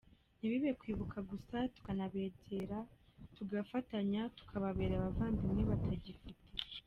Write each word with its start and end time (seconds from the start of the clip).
Ntibibe 0.37 0.71
kwibuka 0.79 1.17
gusa, 1.31 1.55
tukanabegera, 1.75 2.79
tugafatanya 3.35 4.21
tukababera 4.37 4.93
abavandimwe 4.97 5.63
batagifite. 5.71 6.41